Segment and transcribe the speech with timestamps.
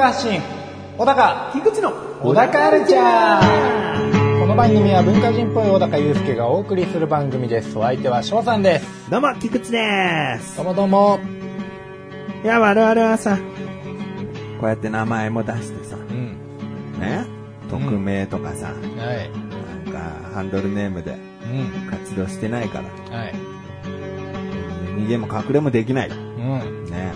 [0.00, 0.40] 発信。
[0.98, 1.92] 小高樋口の
[2.22, 4.40] 小高カルチャー。
[4.40, 7.78] この番組は文化人っぽい小高祐介がお送りする番組です。
[7.78, 9.10] お相手は翔さんです。
[9.10, 10.56] どうも、菊池です。
[10.56, 10.66] どう。
[10.66, 11.18] もどうも。
[12.44, 13.38] いや、我々はさ、
[14.60, 16.36] こうやって名前も出してさ、うん。
[17.00, 17.26] ね、
[17.70, 19.30] 匿名とかさ、はい。
[19.86, 21.90] なんか、ハンドルネームでうん。
[21.90, 23.34] 活動してないから、はい。
[24.96, 26.08] 逃げも隠れもできない。
[26.08, 26.84] うん。
[26.86, 27.12] ね。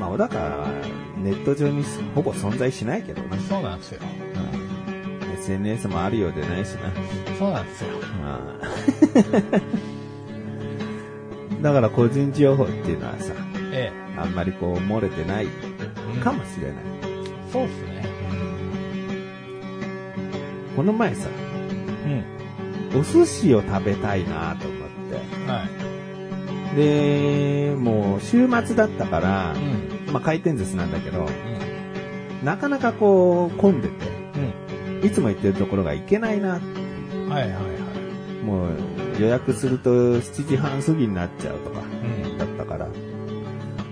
[0.00, 0.66] まあ、小高は
[1.24, 1.82] ネット上に
[2.14, 3.38] ほぼ存在しないけどね。
[3.48, 4.00] そうなんですよ。
[5.22, 5.38] うん。
[5.38, 6.92] SNS もあるようでないしな。
[7.38, 7.88] そうなんですよ。
[11.54, 11.62] うん。
[11.62, 13.32] だから個人情報っていうのはさ、
[13.72, 15.48] えあんまりこう漏れてない
[16.14, 16.76] えかもしれない。
[17.50, 18.04] そうっすね。
[20.76, 21.30] この前さ、
[22.04, 22.08] う
[22.98, 23.00] ん。
[23.00, 25.50] お寿司を食べたいなと思って。
[25.50, 25.64] は
[26.74, 26.76] い。
[26.76, 31.28] で、もう週末だったからう、んまあ回転寿司なんだけど、うん
[32.44, 33.94] なかなかこう混んでて、
[35.02, 36.58] ういつも行ってるところが行けないな。
[36.58, 38.68] んはいはいはいもう
[39.18, 42.88] 予約すると7時半過ぎになっちゃうとか、うんだったから、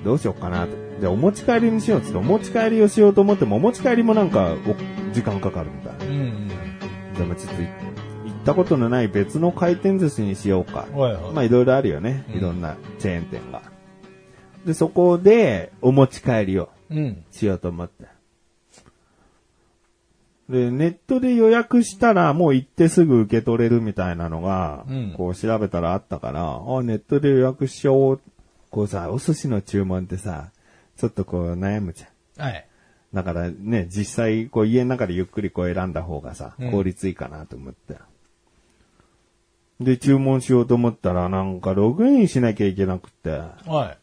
[0.05, 0.73] どうしようかなと。
[1.01, 6.05] じゃあお持ち帰りにしようっつって、お持ち帰りをしようと思っても、お持ち帰りもなんかお時間かかるみたいな。
[6.05, 6.49] うん
[7.17, 10.87] でもちょっとい行ったことのない別の回転寿司にしようか。
[10.93, 12.27] はいはいまあいろいろあるよね。
[12.31, 13.72] うんいろんなチェーン店が。
[14.65, 18.07] で、そこでお持ち帰りをうんしようと思って。
[20.49, 28.21] で、ネットで予約したらもう行ってすぐ受け取れるみたいなのが、うんこう調べたらあったから、あ、ネットで予約しよう。
[28.71, 30.51] こうさ、お寿司の注文ってさ、
[30.97, 32.45] ちょっとこう悩むじゃん。
[32.47, 32.67] はい
[33.13, 37.97] だからね、実際こう家の中でゆっくりこう選んだ方がさうん、効率いいかなと思って。
[39.81, 43.31] で、注文しようと思ったらなんかログインしなきゃいけなくて。
[43.67, 44.02] はい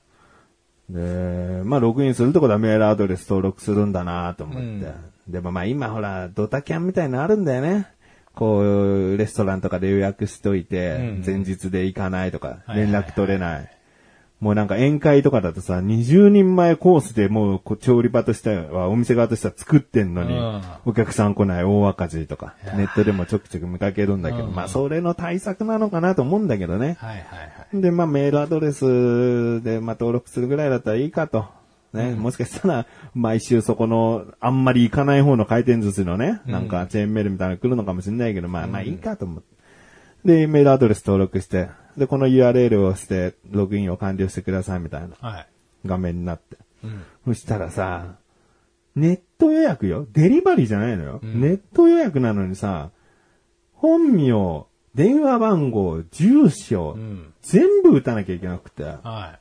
[0.90, 4.62] で、まあログインするとこではメールアドレス登録するんだなと思って。
[4.62, 4.96] うん
[5.30, 7.88] でもまあ今ほら、ドタキャンみたいなのあるんだよね。
[8.34, 13.79] こう、レストランとかで予約しといて、うん前日で行かないとか、はいはいはい連絡取れない。
[14.40, 20.62] もうなんか宴会とかだとさ、20人前コースでもう調理場としては、お店側としては作ってんのに、うん。
[20.86, 24.56] お客さん来ない大赤字とかネットでもちょくちょく見かけるんだけど、うん。
[24.56, 26.96] まあそれの対策なのかなと思うんだけどね。
[27.00, 27.82] はいはいはい。
[27.82, 31.46] で、まあメールアドレスで、まあ登録するぐらいだったらいいかと。
[31.92, 32.86] ね、もしかしたら、
[33.16, 39.60] 毎週そこの、あんまり行かない方の回転寿司のね、なんかチェーンメールみたいなの来るのかもしれないけど、まあまあいいかと思って。
[40.24, 41.70] で、メールアドレス登録して、
[42.00, 45.10] で、この URL を押して、ログインを完了してくださいみたいな。
[45.20, 45.48] はい。
[45.86, 46.58] 画面になって。
[46.84, 47.04] うん。
[47.26, 48.16] そしたらさ、
[48.96, 50.08] ネット予約よ。
[50.12, 51.42] デリバリーじゃないのよ、うん。
[51.42, 52.90] ネット予約なのにさ、
[53.74, 54.66] 本名、
[54.96, 57.34] 電話番号、住所、うん。
[57.42, 59.40] 全部打たなきゃいけなくて、は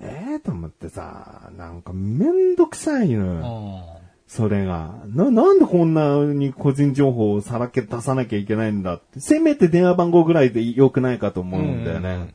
[0.00, 3.97] ええと思ってさ、なんかめんどくさいのいよ、う
[4.28, 4.94] それが。
[5.06, 9.20] な、なんでこんなに個人情報をさらけ出さなきゃいけないんだって。
[9.20, 12.10] せめて電話番号ぐらいで良くないかと思うんだよね。
[12.10, 12.34] うん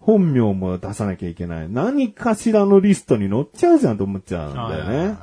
[0.00, 1.68] 本名も出さなきゃいけない。
[1.68, 5.18] 何かしらのリストに載っちゃうじゃんと思っちゃうんだよね。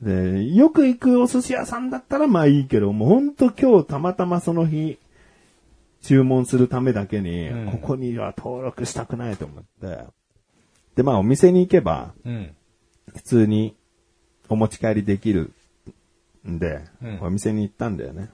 [0.00, 4.98] で、よく行くお寿司屋さんだったらまあいいけど、もうほんと今日たまたまその日、
[6.00, 10.04] 注文するためだけに、うんここには登録したくないと思って。
[10.94, 12.54] で、まあお店に行けば、うん
[13.16, 13.74] 普通に
[14.52, 15.50] お持ち帰りできる
[16.46, 17.18] んで、うん。
[17.22, 18.28] お店に行ったんだよね。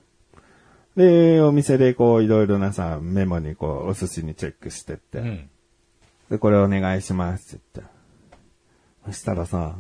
[0.97, 5.51] で、お店でこういろいろなさ、メモにこうお寿司にチェックしてって、うん。
[6.29, 7.65] で、これお願いしますって。
[7.77, 7.93] 言って。
[9.07, 9.77] そしたらさ、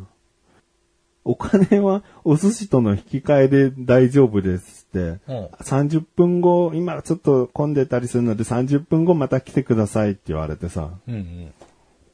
[1.25, 5.47] お金はお寿司との引き換えで大丈夫ですって、うん。
[5.60, 11.52] 30分後、今ちょっと混んでたりするので30分後また来てくださいって言われてさ、うんうん。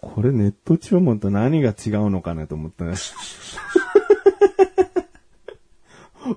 [0.01, 2.95] これネット注文と何が違うのかねと思ってね。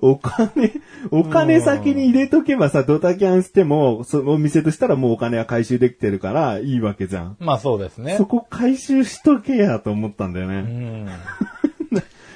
[0.02, 0.72] お金、
[1.10, 7.36] お金先に入れとけばさ、ドタキャンしても、そのお店としたらもうお金は回収できてるからいいわけじゃん。
[7.40, 10.60] まあそうですねそこ回収しとけやと思ったんだようね。
[10.60, 11.08] ん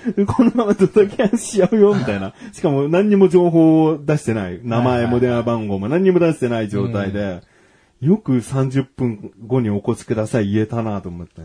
[0.26, 2.34] このままドタキャンしちゃうよ、みたいな。
[2.52, 4.60] しかも何にも情報を出してない。
[4.62, 7.40] 名前も電話番号も何にも出してない状態で、
[8.00, 11.42] よく30分後にお越しください言えたなと思って。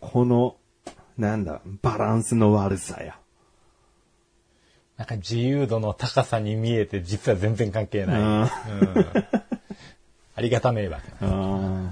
[0.00, 0.56] この、
[1.16, 3.16] なんだ、バランスの悪さや。
[5.00, 8.20] なんか自由度の高さに見えて実は全然関係ない。
[8.20, 8.48] うんうん
[10.36, 11.02] ありがた迷惑。
[11.22, 11.88] あー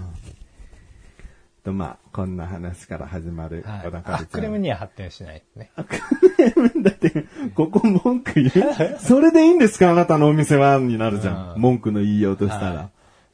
[1.65, 4.03] とまあ、こんな話から始まるはい小田。
[4.03, 5.71] カルチャーあクレームには発展しないですね。
[6.83, 7.25] だって、
[7.55, 8.99] ここ文句言う？
[9.01, 10.77] それでいいんですかあなたのお店は？
[10.77, 11.55] になるじゃん。
[11.55, 12.91] うん文句の言いようとしたはいら。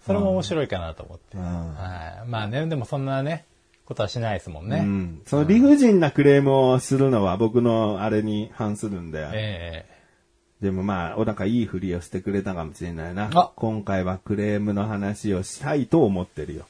[0.07, 1.37] それも面白いかなと思って。
[1.37, 2.29] んはい。
[2.29, 3.45] まあね、でもそんなね、
[3.87, 4.79] ことはしないですもんね。
[4.79, 5.23] うん。
[5.27, 9.29] その理不尽なクレームをするのは僕のあれに反するんで。
[9.33, 9.95] え
[10.63, 13.53] でもまあ、小高いいふりをしてくれたかもしれないなあ。
[13.57, 16.65] 今回はクレームの話をしたいと思ってるよ。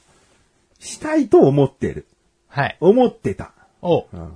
[0.79, 2.05] したいと思ってる。
[2.09, 2.77] えはい。
[2.81, 3.53] 思ってた。
[3.81, 4.33] お、うん。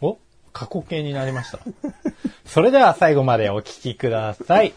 [0.00, 0.18] お
[0.52, 1.60] 過去形になりました。
[2.44, 4.72] それでは最後までお聞きください。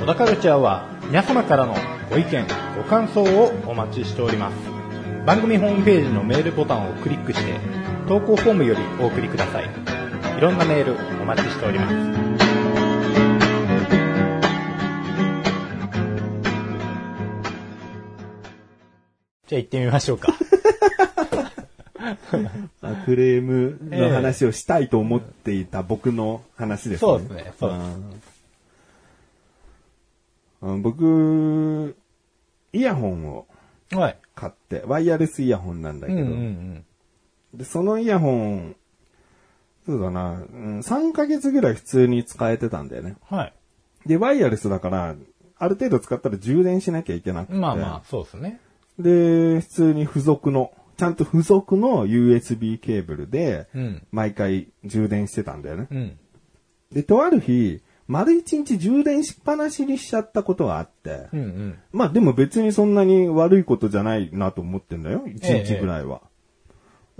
[0.00, 1.74] 小田カルチャーは皆様からの
[2.08, 2.46] ご意見、
[2.76, 4.54] ご感想をお待ちしております。
[5.26, 7.58] 番組ホームページのメールボタンをクリックして、
[8.06, 9.64] 投稿フォームよりお送りください。
[10.38, 11.94] いろんなメールお待ちしております。
[19.48, 20.32] じゃあ行ってみましょうか。
[22.82, 27.10] あクレームの話をしたいと思っていた僕の話ですね。
[27.10, 27.76] そうですねそうで
[28.22, 28.29] す
[30.60, 31.96] 僕、
[32.72, 33.46] イヤホンを
[33.92, 34.18] はい。
[34.34, 36.84] 買って、ワイヤレスイヤホンなんだけど、うんうんうん。
[37.54, 38.76] でそのイヤホン、
[39.86, 43.16] そうだな、うん、3ヶ月ぐらい普通に使えてたんだよね。
[43.28, 43.54] はい。
[44.06, 45.16] で、ワイヤレスだから、
[45.58, 47.54] ある程度使ったら充電しなきゃいけなくて。
[47.54, 48.60] まあまあ、そうですね。
[48.98, 54.06] で、普通に付属の、ちゃんと付属の USB ケーブルで、うん。
[54.12, 55.88] 毎回充電してたんだよね。
[55.90, 56.18] うん。
[56.92, 61.78] で、とある日、丸一日充電しっぱなしにしちゃったことがあって、うんうん。
[61.92, 65.22] まあでも別にそんなに悪いことじゃないなと思ってんだよ。
[65.28, 66.20] 一日ぐらいは。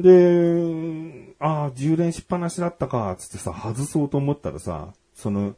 [0.00, 5.54] で、ああ、充電しっぱなしだったか、つってさ、外そうと思ったらさ、その、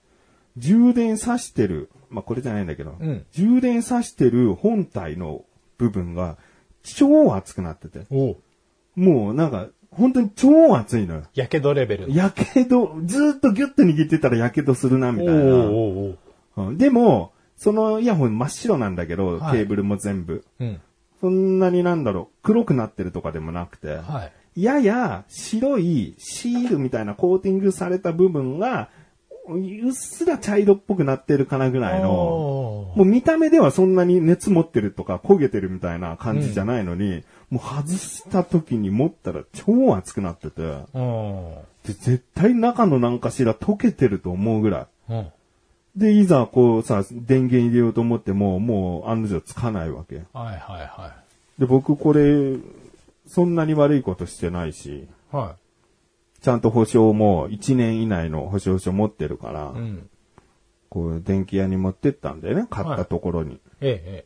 [0.58, 5.46] 充電さしてる、まあこれじゃないんだけど、うん充電さしてる本体の
[5.78, 6.36] 部分が
[6.82, 8.36] 超熱くなってて、お
[8.96, 11.22] もうなんか、本当に超熱いのよ。
[11.34, 12.14] やけどレベルの。
[12.14, 15.32] やけど、ずーっとギュッと握ってたらやけどするな、みたいな。
[15.34, 16.14] お
[16.56, 20.44] うんでも、そのイヤホン真っ白なんだけど、はいケーブルも全部。
[20.60, 20.80] うん。
[21.20, 24.24] そんなになんだろう、黒くなってるとかでもなくて、は
[24.56, 24.62] い。
[24.62, 28.88] やや白いシールみたいなコーティングされた部分が、
[29.48, 40.62] うっすら茶色っぽくなってるかなぐらいの、もう見た目ではそんなに熱持ってるとか焦げてるみたいな感じじゃないのに、もう外した時に持ったら超熱くなってて、
[40.94, 45.12] おで絶対中のなんかしら溶けてると思うぐらい。
[45.12, 45.32] ーうん。
[45.94, 50.22] で、いざこうさ、電源入れようと思っても、もう案の定つかないわけ。
[50.32, 51.14] はいはいは
[51.58, 52.56] で、僕これ、
[53.26, 55.36] そんなに悪いことしてないし、い。
[55.36, 55.56] は
[56.40, 59.78] ちゃんと保証も1年以内の保証書持ってるから、い。
[59.78, 60.08] うん。
[60.88, 63.60] こう、電気屋に持ってったんだよね、買ったところに。
[63.82, 64.24] え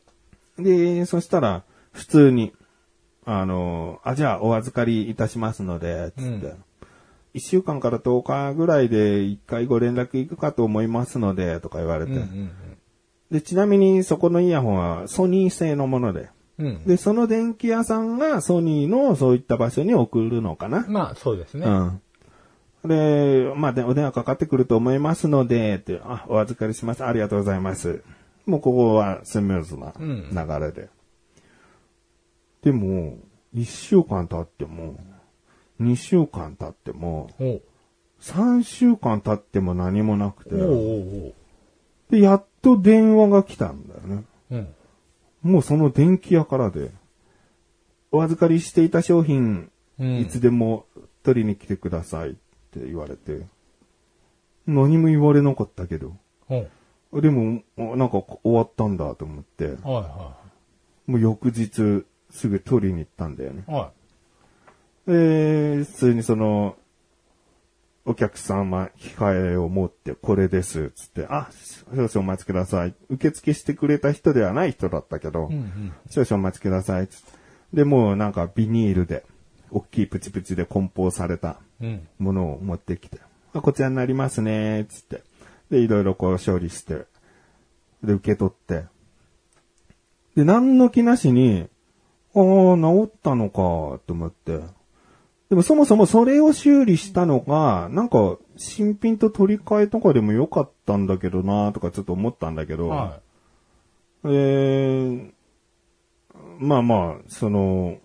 [0.56, 2.52] え、えで、そしたら、普通に、
[3.26, 6.30] あの、あ、じゃあお預かりいたしますので、つって。
[6.30, 6.62] うん
[7.34, 12.12] 1週間から10日ぐらいで1回ご連絡行くかと思いますので、とか言われて。
[12.12, 12.14] え。
[12.14, 12.50] うんうん
[13.30, 16.30] で、ちなみにそこのイヤホンはソニー製のもので。
[16.58, 16.66] うん。
[16.66, 16.84] うん。
[16.84, 20.86] で、その電気屋さんがソニーのそういった場所に送るのかな。
[20.88, 21.66] まあ、そうですね。
[21.66, 22.00] うん。
[22.88, 27.04] で、まあ、でお電話かかってくると思いますので、って、あ、お預かりします。
[27.04, 28.04] ありがとうございます。
[28.46, 30.88] もうここはスムーズなうん流れで。
[32.66, 33.18] でも、
[33.54, 34.98] 一週間経っても、
[35.78, 37.62] 二週間経っても、おう
[38.18, 41.34] 三週間経っても何もなくて、おうおうおう
[42.10, 44.24] で、やっと電話が来たんだよね。
[44.50, 44.74] うん。
[45.52, 46.90] もうその電気屋からで、
[48.10, 49.70] お預かりしていた商品、
[50.00, 50.16] うん。
[50.18, 50.86] いつでも
[51.22, 53.46] 取りに来てくださいって言われて、
[54.66, 56.16] 何も言われなかったけど、
[57.12, 60.36] でも、なんか終わったんだと思って、はいは
[61.06, 63.64] もう翌日すぐ取りに行ったんだよね。
[63.68, 63.70] い。
[63.70, 63.92] は
[65.06, 66.76] で、普通にその、
[68.04, 72.94] お客様控えを持って、これです、つって、あ、少々お待ちください。
[73.08, 75.44] 受付してくれた人ではない人だったけど、い。
[75.46, 75.92] うんうん。
[76.10, 77.08] 少々お待ちください。
[77.08, 79.24] つってで、もうなんかビニールで、
[79.70, 82.08] 大きいプチプチで梱包されたうん。
[82.18, 83.18] ものを持ってきて、
[83.52, 85.22] あこちらになりますね、つって。
[85.70, 87.06] で、いろいろこう処理して、
[88.02, 88.84] で、受け取って。
[90.36, 91.68] で、何の気なしに、
[92.36, 94.60] ああ、治ったのか、と思って。
[95.48, 103.20] でもそもそもそれを修理したのが、なんか、新品と取り替えとかでもよかったんだけどな、とかちょっと思ったんだけど、は
[104.24, 105.30] えー、
[106.58, 107.98] まあまあ、その、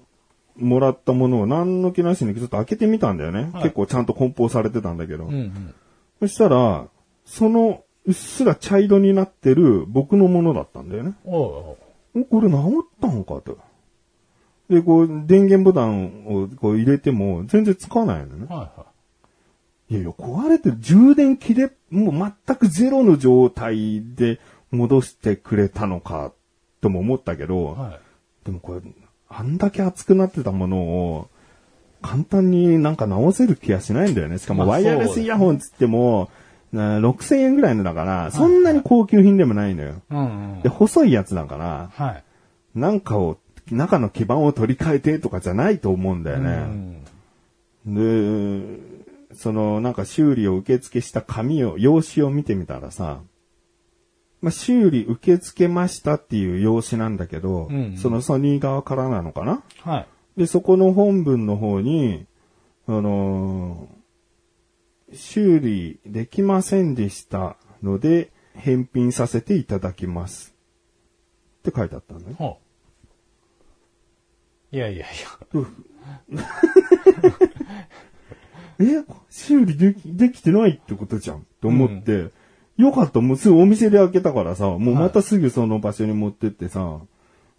[0.56, 3.50] もらったものを何の気なしにちょっと開けてみたんだよね。
[3.54, 5.24] はい結構ちゃんと梱包されてたんだけど。
[5.26, 5.28] い。
[5.28, 5.76] うんうん。
[6.20, 6.88] そしたら、
[7.26, 11.14] そのうっすら茶色になってる僕のものだったんだよね。
[11.26, 11.78] お
[12.30, 13.58] これ治ったのかと。
[14.72, 18.46] で、こう、電源ボタンをこう入れても全然つかないのね。
[18.50, 18.86] はいは
[19.90, 24.40] いやいや、壊れてる充電切れ、もう全くゼロの状態で
[24.72, 26.32] 戻してくれたのか、
[26.80, 27.82] とも思ったけど、い。
[27.82, 28.46] はい。
[28.46, 28.82] でもこれ、
[29.28, 31.28] あんだけ熱くなってたものを、
[32.02, 34.38] 簡単になんか直せる気がしないんだよね。
[34.38, 36.30] しかもまあワイヤレスイヤホンつっても、
[36.72, 39.96] な6000円ぐらいのだから、そんなに高級品でもないのよ。
[40.10, 40.70] うんうんで、。
[40.70, 42.24] 細いやつだから、はい。
[42.76, 43.38] なんかを、
[43.70, 46.50] 中の基板を取り替えてとかじゃないと思うんだようね。
[46.58, 47.04] ん
[47.86, 48.80] で、
[49.34, 53.22] その、なんか修理を受付した紙を、用紙を見てみたらさ、
[54.42, 59.62] まあ、修理受け付けましたっていう用紙なんだけど、うんうんそのソニー側からなのかな？
[59.82, 60.08] はい。
[60.38, 62.26] で、そこの本文の方に、
[62.88, 64.02] あのー
[65.14, 70.56] 修理できませんでしたので、返品させていただきます。
[71.60, 72.34] って書いてあったのね。
[72.38, 72.71] ほう。
[74.72, 75.10] いやいやい
[78.80, 82.30] え修理でき、できてないってことじゃんと思って、
[82.78, 87.00] よかった、もうすぐお店で開けたからさ、もうまたすぐその場所に持ってってさ、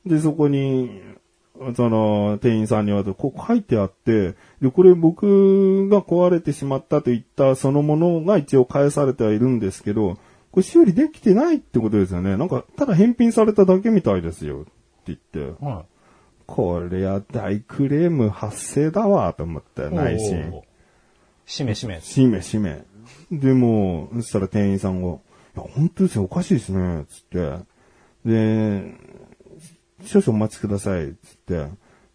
[0.05, 1.01] で、そこに、
[1.77, 10.19] その、店員さんには、こう書いてあって、で、これ僕が壊れてしまったと言ったそのものが一応返されてはいるんですけど、
[10.51, 12.37] これ修理できてないってことですよね。
[12.37, 14.63] なんか、ただ返品されただけみたいですよ。
[14.63, 14.71] って
[15.07, 15.69] 言って、や。
[15.69, 15.92] はい。
[16.53, 20.61] これは大クレーム発生だわ、と思って、内心。
[21.47, 21.99] しめしめ。
[22.03, 22.85] しめしめ。
[23.31, 25.13] で、もう、そしたら店員さんが、い
[25.57, 27.59] や、本当ですよ、おかしいですね、つって。
[28.27, 28.85] で、
[30.05, 31.69] 少々お待ちください、つって。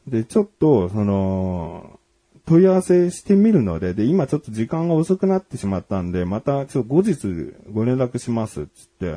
[0.08, 2.00] で、ちょっと、その、
[2.46, 9.16] 問い合わせしてみるので、で、今ちょっと時間が遅くなってしまったんで、また、ちょっと後日ご連絡します、つって。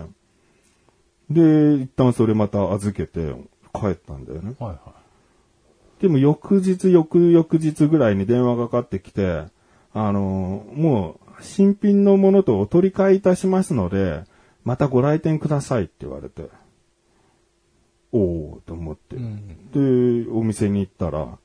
[1.28, 3.34] で、一旦それまた預けて
[3.74, 4.54] 帰ったんだよね。
[4.58, 4.99] はいは
[6.00, 9.44] でも翌日、翌々日ぐらいに電話がかかってきて、
[9.92, 14.24] あの、もう、新品のものとお取り替えいたしますので、
[14.64, 16.48] またご来店くださいって言われて。
[18.12, 19.16] おーと思って。
[19.16, 19.18] い。
[19.18, 20.24] うん。
[20.24, 21.38] で、お店に行ったら、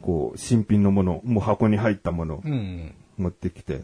[0.00, 2.94] こう、新品のもの、もう箱に入ったものうん。
[3.18, 3.82] 持ってきて、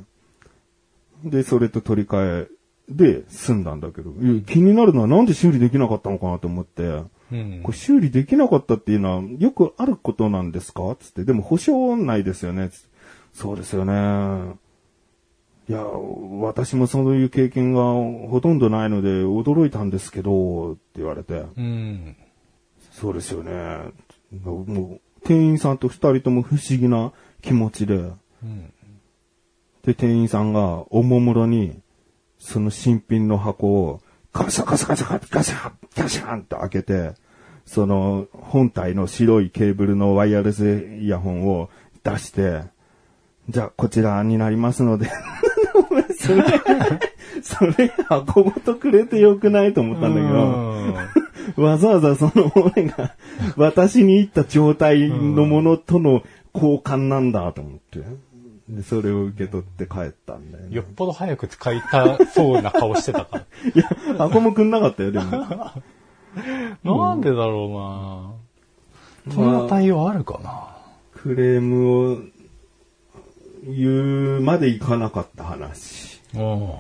[1.24, 2.48] で、それと取り替え
[2.88, 4.12] で済んだんだけど、
[4.46, 7.78] 気になるのはなんで修理できなかったのかなと思って、うんこれ。
[7.78, 10.96] 修理できなかったっていうのはよくあることなんですか？
[11.00, 11.24] つって。
[11.24, 12.70] でも保証ないですよね
[13.32, 14.54] そうですよね。
[15.68, 21.44] いや、私もそういう経験がほとんどないので驚いたんですけど、って言われて。
[21.56, 22.16] うん。
[22.90, 23.52] そうですよね。
[24.44, 24.64] も
[24.96, 27.94] う、店員さんと二人とも不思議な気持ちで。
[27.94, 28.10] う
[28.44, 28.72] ん。
[29.84, 31.80] で、店員さんがおもむろに、
[32.38, 34.00] その新品の箱を
[34.32, 37.14] ガシャガシャガシャガシャガシャンって開けて、
[37.66, 41.70] その本体の白いケーブルのワイヤレスイヤホンを
[42.04, 42.62] 出して、
[43.48, 45.10] じゃあこちらになりますので、
[46.18, 46.44] それ、
[47.42, 50.28] それ箱ごとくれてよくないと思ったんだけ
[51.56, 53.14] ど、わざわざその俺が
[53.56, 56.22] 私に言った状態のものとの
[56.54, 58.00] 交換なんだと思って。
[58.68, 60.76] で、それを受け取って帰ったんだよね。
[60.76, 65.72] よっぽど早く使いたそうな顔してたかいや、箱もくんなかったよ、でも。
[66.36, 66.42] ら。
[66.84, 68.36] なんでだろ
[69.26, 70.68] うなそんな対応あるかな？
[71.14, 72.18] クレームを
[73.64, 76.20] 言うまでいかなかった話。
[76.34, 76.70] うん。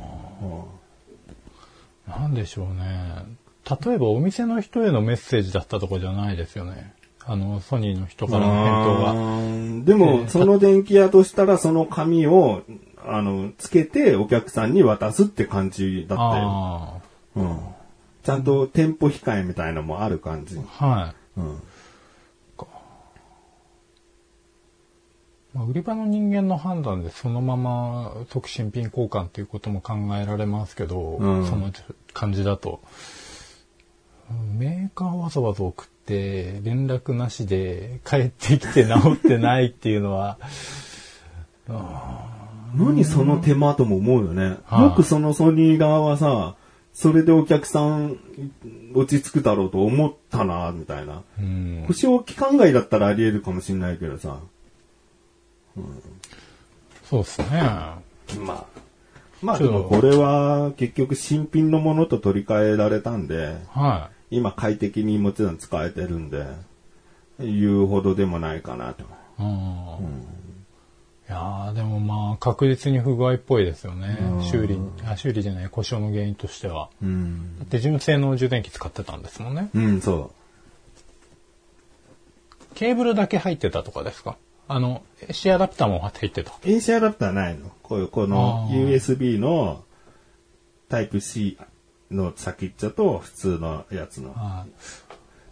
[2.08, 3.24] なんでしょうね。
[3.84, 6.94] 例えばお店の人へのメッセージだったとかじゃないですよね。
[7.24, 9.84] あの、ソニーの人からの返答が。
[9.84, 12.62] でも、その電気屋としたら、その紙を、
[13.04, 16.48] あの、つけてお客さんに渡すって感じだったよ。
[16.48, 16.98] あ
[17.36, 17.58] うん。
[18.22, 20.58] ちゃんと店舗控えみたいなのもある感じ。
[20.78, 20.86] あ。
[20.86, 21.40] はい。
[21.40, 21.62] うん。
[25.54, 31.70] まあ、売り場の人間の判断でそのまま即新品交換っていうことも考えられますけど、うんその
[32.12, 32.80] 感じだと。
[34.56, 40.38] メーカーわざわざ送って連絡なしで帰ってきて直ってないっていうのは、
[42.74, 44.56] 何その手間とも思うよね。
[44.64, 46.54] はいよくそのソニー側はさ、
[46.92, 48.18] それでお客さん
[48.94, 51.22] 落ち着くだろうと思ったな、みたいな。
[51.38, 54.40] うん保証期間外だったらあり得るかもしれないけどさ。
[57.04, 57.46] そうですね。
[57.60, 58.02] ま
[58.54, 58.66] あ。
[59.40, 66.46] まあでもこれは結局新品のものと取り替えられたんで、は今快適にもちろん使えてるんで、
[67.40, 69.02] 言うほどでもないかなと。
[69.02, 69.06] い。
[69.38, 70.42] うん
[71.28, 74.18] いやーでもまあ確実に不具合っぽいですよね。
[74.50, 76.90] 修理、あ修理じゃない、故障の原因としては。
[77.02, 77.58] うん。
[77.58, 79.70] だって純正の充電器使ってたんですもんね。
[79.74, 80.32] うん、そ
[82.74, 84.36] ケーブルだけ入ってたとかですか？
[84.68, 86.50] あの、AC アダプターも入ってた。
[86.52, 86.54] う。
[86.62, 87.70] AC アダプターないの？
[87.82, 89.84] こういう、この USB の
[90.88, 91.58] タイプ C
[92.10, 94.32] の先っちょと普通のやつの。
[94.36, 94.66] あ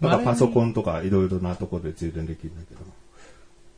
[0.00, 0.71] なんかパソコン。
[0.71, 2.81] ンとかいろいろなところで充電できるんだけど。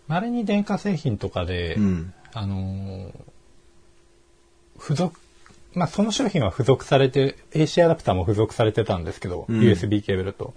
[0.09, 2.15] 稀に電化製品とかで、うん。
[2.33, 3.13] あのー
[4.79, 5.19] 付属、
[5.75, 10.55] まあその商品は付属されて、AC アダプターも付属されてたんですけど、うん USB ケーブルと。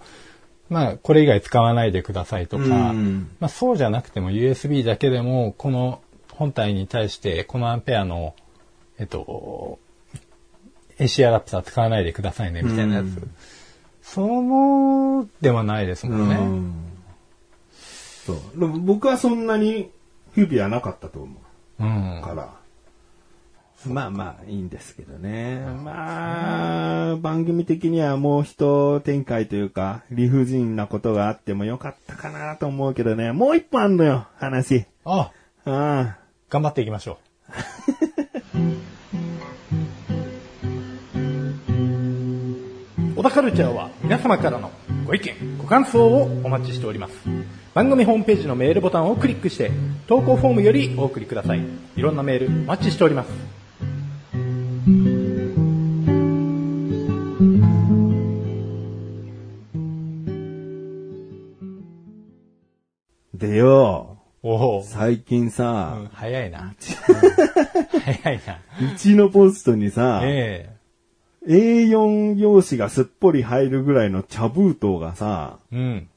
[0.69, 8.33] まあこれ以外使わないでくださいとか、うんまあそうじゃなくても USB だけでも、この本体に対してこのアンペアの、
[8.97, 9.79] えっと、
[10.97, 13.05] AC アダプター使わないでくださいねみたいなやつ。
[13.05, 13.31] うん
[14.05, 16.37] そのではないですもんね。
[18.27, 18.59] うんそう。
[18.59, 19.91] でも僕はそんなに
[20.33, 21.35] 不備はなかったと思
[21.79, 22.65] うんうから。
[23.87, 25.63] まあまあいいんですけどね。
[25.83, 33.31] まあ、番組的にはもう一展開というか、理不尽なことがあってもよかったかなと思うけどね。
[33.31, 34.85] もう一本あんのよ、話。
[35.03, 35.31] あ、
[35.65, 36.17] あ
[36.49, 37.17] 頑張っていきましょう。
[43.15, 44.71] 小田カルチャーは皆様からの
[45.05, 47.13] ご意見、ご感想をお待ちしております。
[47.75, 49.69] 番組ホームページのメールボタンをクリックして、
[50.07, 51.61] 投稿フォームよりお送りください。
[51.97, 53.29] いろんなメールお待ちしております。
[63.33, 66.61] でよ、おお、最近さ、早いな。
[66.61, 66.75] うん
[67.99, 68.61] 早いな。
[68.93, 70.73] うちのポストにさ、え
[71.45, 76.09] A4 用紙がすっぽり入るぐらいの茶封筒がさ、えうん。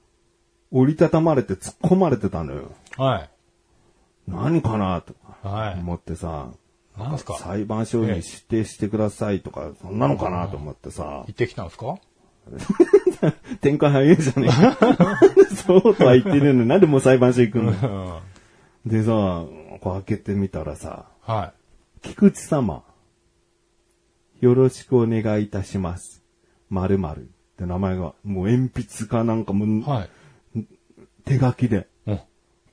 [0.70, 2.72] 折りたたまれて突っ込まれてたのよ。
[2.96, 3.30] はい。
[4.26, 5.80] 何かなとはい。
[5.80, 6.48] 思ってさ、
[6.98, 7.34] なんすか？
[7.38, 11.96] 裁判所に指定してくださいとか、そんなのかなと思ってさ行、ってきたんですか？
[13.60, 15.18] 展開早いじゃねえか。
[15.66, 18.20] そうとは言ってるのになんでもう裁判所行くうんの
[18.86, 19.44] でさ、
[19.80, 21.52] こう開けてみたらさ、は
[22.02, 22.82] 菊池様、
[24.40, 26.22] よろしくお願いいたします。
[26.70, 27.24] 〇〇っ
[27.58, 29.64] て名前が、もう鉛筆かなんかも。
[29.88, 30.08] はい。
[31.28, 32.20] 手書きでうん。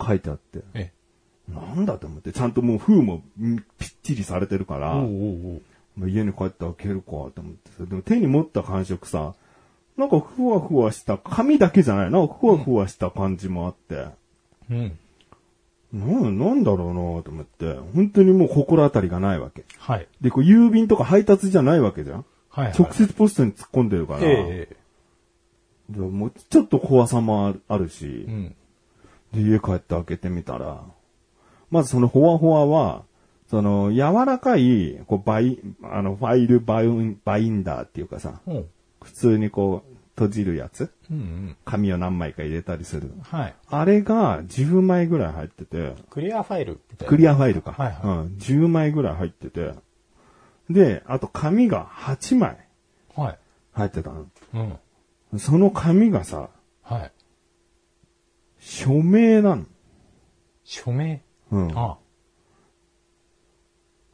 [0.05, 0.91] 書いてあって、え
[1.47, 7.71] なんだと思って、ちゃんともう封もうんぴっちりされてるから、おうおう家に帰って開けるかと思って。
[7.77, 9.35] さ、でも手に持った感触さ、
[9.97, 12.11] なんかふわふわした、紙だけじゃない。
[12.11, 14.07] なんかふわふわした感じもあって、
[14.69, 14.99] うん。
[15.93, 19.63] な、なんだろうなと思って、本当にもう心当たりがないわけ。
[19.77, 20.07] はい。
[20.19, 22.25] で、こう郵便とか配達じゃないわけじゃん。
[22.49, 22.73] はい、はい。
[22.77, 24.75] 直接ポストに突っ込んでるから、ええ
[25.89, 28.55] でもうちょっと怖さもあるあるし、うん。
[29.33, 30.83] で、家帰って開けてみたら、
[31.69, 33.03] まずそのホワホワは、
[33.49, 38.67] その柔らかい、こうバイ、あの、ファイルバインバインダーっていうかさ、おう
[39.03, 41.57] 普通にこう閉じるやつうんうん。
[41.65, 43.11] 紙を何枚か入れたりする。
[43.21, 43.55] はい。
[43.69, 46.79] あれが10枚ぐらい入ってて、クリアファイル。
[47.05, 47.73] クリアファイルか。
[47.73, 48.37] はいはいうん。
[48.39, 49.73] 10枚ぐらい入ってて、
[50.69, 52.57] で、あと紙が8枚
[53.15, 53.37] はい。
[53.73, 54.25] 入ってたの。
[54.53, 54.79] うん。
[55.39, 56.49] その紙がさ、
[56.83, 57.11] はい。
[58.59, 59.65] 署名なの。
[60.63, 61.21] 署名？
[61.51, 61.77] うん。
[61.77, 61.97] あ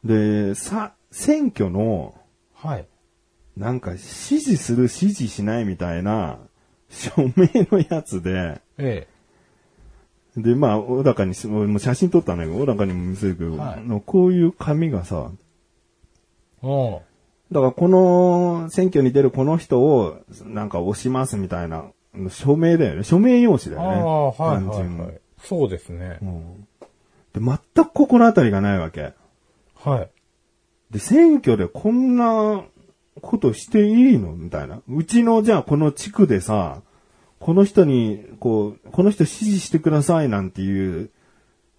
[0.04, 2.14] で、さ、選挙の、
[2.54, 2.86] はい。
[3.56, 6.38] なんか指示する指示しないみたいな、
[6.88, 9.06] 署名のやつで、え
[10.36, 15.36] で、まあ、小高にし、俺も写真撮ったんだけど、小高にも見せるけど、はいあのこういう紙がさ、え。
[16.62, 17.02] おう
[17.52, 21.84] だからこの選挙に出るこの人をなんか押しますみたいな、
[22.30, 23.04] 署名だよね。
[23.04, 24.04] 署名用紙だああ、よね。
[24.04, 25.20] はい単純にはいはい。
[25.42, 26.24] そうですねう。
[26.24, 26.68] ん
[27.32, 29.12] で、全く心当たりがないわけ。
[29.74, 30.10] はい。
[30.90, 32.64] で、選挙でこんな
[33.20, 34.80] ことしていいのみたいな。
[34.88, 36.82] うちの、じゃあこの地区でさ、
[37.40, 41.10] この人に、こう、この人支持してくださいなんていう、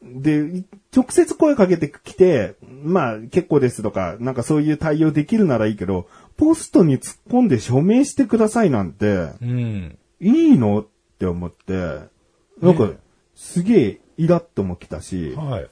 [0.03, 0.63] で、
[0.95, 9.97] 直接声かけてきて、まあ結構ですとか、なんかそういう対応できるならいいけど、ポストに突っ込んで署名してくださいなんて、うん。
[10.19, 10.85] いいのっ
[11.19, 11.73] て思って、
[12.61, 12.97] なんかね、
[13.35, 15.69] すげえイラッとも来たし、はい。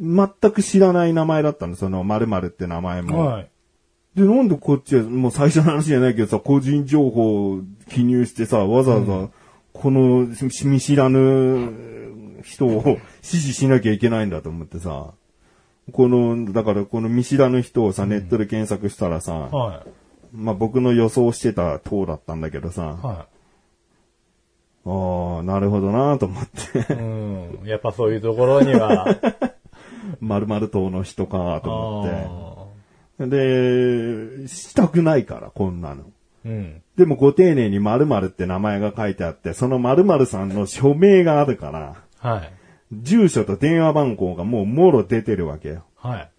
[0.00, 3.26] 全く知らない名前だったの、その〇〇って名前も。
[3.26, 3.50] はい。
[4.14, 9.28] で、なんでこっちは、もう最初の話じゃないけどさ、個人情報を記入してさ、わざわざ、
[9.72, 10.26] この
[10.64, 15.12] 見知らぬ人を指示しなきゃいけないんだと思ってさ、
[15.92, 19.84] この、だからこの見知らぬ人をさ、ネットで検索したらさ、は
[20.32, 23.06] まあ僕の予想してた塔だったんだけどさ、い。
[23.06, 23.26] は
[24.86, 26.92] ああ、なるほどなと思って。
[26.92, 26.96] い。
[26.96, 27.66] うん。
[27.66, 29.18] やっぱそういうところには、
[30.20, 32.70] 〇〇党の人かと思
[33.18, 33.36] あって。
[34.42, 36.04] で、したくないから、こんなの。
[36.44, 36.82] ーうん。
[36.96, 42.52] でもご丁寧に〇〇って名前が書いてあって、その〇〇さんの署名があるから、はい。
[43.02, 45.84] 住所と電話番号がもうもろ出てるわけよ。
[45.96, 46.30] はい。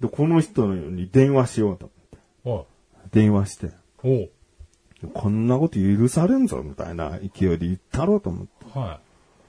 [0.00, 1.90] で、この人に電話しようと
[2.44, 2.68] 思って。
[3.06, 3.70] お電話して。
[4.02, 4.30] おう
[5.14, 8.78] こんなこと許されんぞ、みたいな勢いで言ったろうと思って。
[8.78, 9.00] は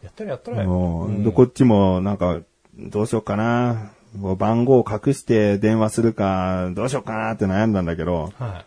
[0.01, 0.05] い。
[0.05, 2.41] やったらやったらうんで、こっちもなんか、
[2.75, 3.91] どうしようかな。
[4.17, 8.65] もう番号を隠して電話するか、どうしようかなって悩んだんだけど、は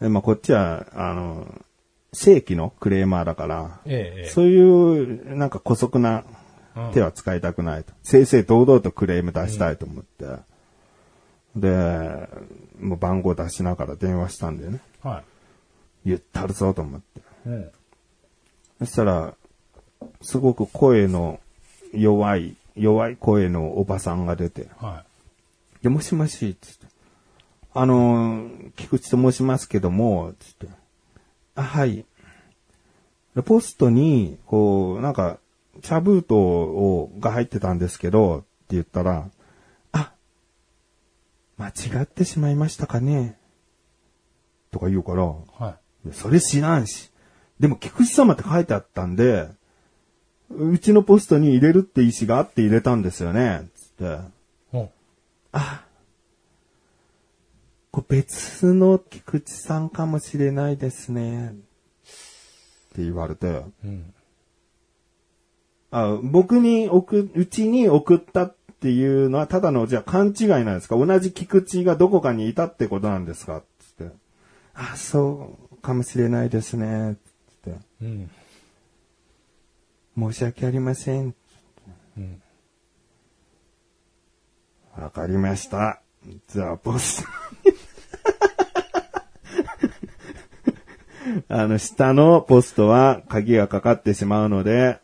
[0.00, 1.46] でまあこっちは、あの、
[2.12, 3.90] 正規のクレーマーだから、い。
[3.90, 4.30] ええ、ええ。
[4.30, 6.24] そういう、なんか古速な
[6.92, 7.92] 手は使いたくないと。
[8.02, 10.26] 正々堂々とクレーム出したいと思って。
[11.56, 12.28] で、
[12.80, 14.80] もう番号出しながら電話したんだよね。
[15.02, 15.22] は
[16.04, 17.20] 言ったるぞと思って。
[17.20, 17.22] い。
[17.46, 17.70] うん。
[18.80, 19.34] そしたら、
[20.20, 21.40] すごく声の
[21.94, 25.04] 弱い、弱い声のおばさんが出て、は
[25.82, 26.86] で、もしもし、つって。
[27.72, 30.68] あの、菊池と申しますけども、つって。
[31.54, 32.04] あ、はい。
[33.34, 35.38] でポストに、こう、なんか、
[35.82, 39.30] 茶封筒を、が入ってたんですけど、って言ったら、
[39.92, 40.12] あ、
[41.56, 43.38] 間違ってしまいましたかね
[44.70, 45.26] とか言うから、い。
[45.58, 46.12] はい。
[46.12, 47.10] それ知らんし。
[47.60, 49.48] でも、菊池様って書いてあったんで、
[50.50, 53.68] うちのポストに入れるって意思があって入れたんですよね。
[53.74, 54.36] つって。
[55.52, 55.84] あ、
[57.90, 61.48] これ別の菊池さんかもしれないですね。
[61.48, 61.52] っ
[62.94, 64.12] て言われて、うん。
[65.98, 70.96] あ僕に送、うちに送ったっていうのはただの、じゃあ勘違いなんですか？
[70.96, 73.62] 同じ菊池がどこかにいたってことなんですか？
[73.78, 74.14] つって。
[74.74, 77.16] あ、そうかもしれないですね。
[77.64, 77.78] つって。
[78.02, 78.30] うん。
[80.18, 81.34] 申し訳ありません。
[82.18, 82.42] うん。
[84.98, 86.02] わかりました。
[86.48, 87.24] じゃあ、ボス。
[91.48, 95.00] あの、下のポストは鍵がかかってしまうので、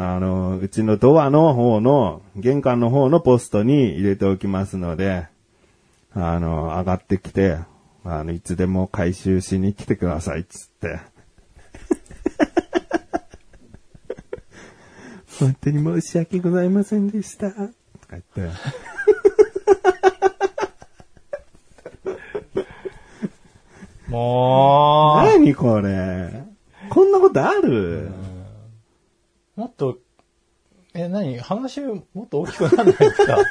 [0.00, 5.26] あの、うちのドアの方の、玄関の方のポストに入れておきますので、
[6.12, 7.58] あの、上がってきて、
[8.04, 11.00] あの、いつでも回収しに来てください、つって。
[15.40, 17.50] 本当に申し訳ございませんでした。
[17.50, 17.72] とか
[18.12, 18.42] 言って。
[24.08, 26.44] も何これ。
[26.88, 28.04] こんなことある？
[28.06, 28.10] う、
[29.58, 29.98] もっと、
[30.94, 31.36] え、何？
[31.40, 33.38] 話もっと大きくならないですか？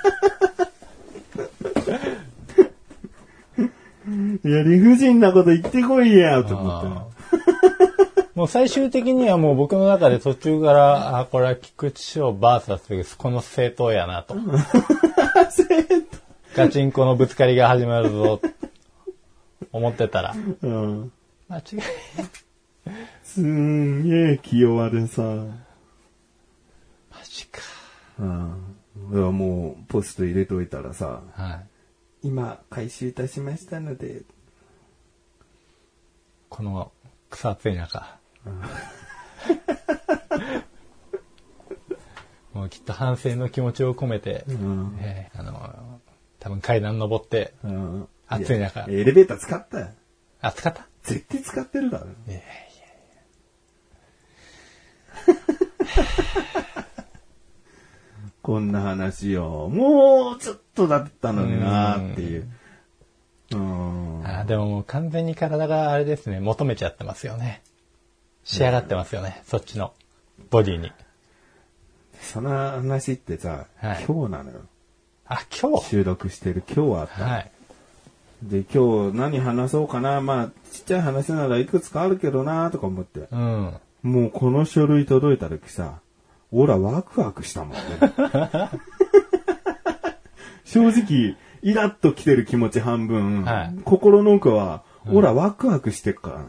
[4.45, 6.87] いや、理不尽なこと言ってこいや、と思って。
[8.35, 14.37] もう最終的にはもう僕の中で途中から、あ、これは菊池翔バーサスこの政党やなと。
[16.55, 18.39] ガチンコのぶつかりが始まるぞ、
[19.73, 21.11] 思ってたら、うん。
[21.49, 21.63] 間違い。
[23.25, 25.66] すんげえ気弱でさ。
[28.19, 28.75] うん。
[29.11, 31.53] いやもう、ポスト入れといたらさ、は
[32.23, 32.27] い。
[32.27, 34.21] 今、回収いたしましたので、
[36.49, 36.91] この
[37.29, 38.17] 草暑い中。
[42.53, 45.99] もうきっと反省の気持ちを込めて、んえーあの、
[46.39, 48.07] 多分階段登って、うん。
[48.27, 49.87] 暑い中やエレベーター使ったよ。
[50.41, 50.87] あ、使った？
[51.03, 52.07] 絶対使ってるだろ。
[52.27, 52.43] いやいや
[58.47, 59.67] こんな話よ。
[59.67, 62.49] もうちょっとだったのになっていう。
[63.51, 64.25] うん。
[64.25, 67.61] あーでももう完全に体があれですね、求めちゃってますよね。
[68.45, 69.91] 仕上がってますよね、そっちの
[70.49, 70.93] ボディに。
[72.21, 74.61] その話ってさ、はい今日なのよ。
[75.25, 75.89] あ、今日？
[75.89, 77.29] 収録してる今日あったの。
[77.29, 77.51] はい。
[78.43, 80.21] で、今日何話そうかな。
[80.21, 83.27] まあ、ちっちゃい話ならいくつかあるけどなとか思って。
[83.29, 83.73] うん。
[84.03, 85.99] もうこの書類届いた時さ、
[86.51, 87.79] オラワクワクしたもんね。
[90.65, 96.45] 正直、イラッと来てる気持ち半分、はい心の奥は、オラワクワクしてっからね。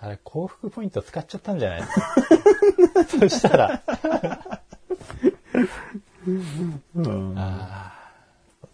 [0.00, 1.80] あれ、幸福ポイント使っちゃったんじゃない？
[1.80, 3.82] ですかそしたら、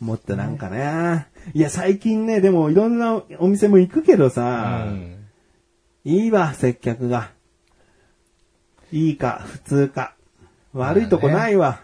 [0.01, 1.27] もっとなんかね。
[1.55, 5.27] いや、最近ね、でもいろんなお店も行くけどーさ、うん。
[6.05, 7.31] いいわ、接客が。
[8.92, 10.14] いいか、普通か。
[10.77, 11.81] 悪いとこないわ。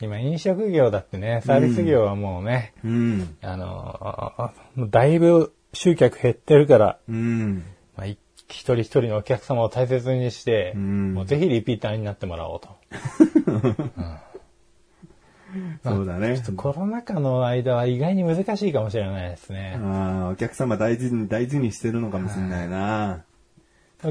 [0.00, 3.36] 今飲食業だってね、サービス業はもうね、うん。
[3.42, 4.52] あの、
[4.90, 7.64] だいぶ集客減ってるから、うん。
[7.96, 8.16] まあ、い
[8.48, 12.68] 一人一人のお客様を大切にして、うんもうぜひリピーターになってもらおうと。
[15.82, 16.40] そうだね。
[16.56, 19.78] コロナ禍の間は意外に難しいかもしれないですね。
[19.82, 23.24] ああ、お客様大事に大事にしてるのかもしれないな。